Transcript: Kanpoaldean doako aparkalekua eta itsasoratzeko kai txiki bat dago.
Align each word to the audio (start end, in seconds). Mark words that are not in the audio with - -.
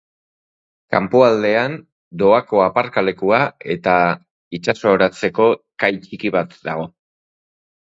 Kanpoaldean 0.93 1.75
doako 2.21 2.63
aparkalekua 2.65 3.43
eta 3.75 3.95
itsasoratzeko 4.61 5.49
kai 5.85 5.93
txiki 6.09 6.35
bat 6.41 6.61
dago. 6.69 6.91